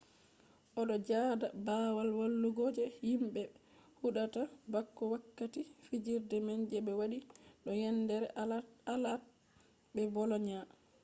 [0.79, 3.43] o do joda babal walugo je himbe be
[3.99, 4.41] hudata
[4.73, 7.19] bako wakkati fijirde man je be wati
[7.63, 8.27] do yendere
[8.93, 9.23] alaat
[9.93, 10.59] be bolonia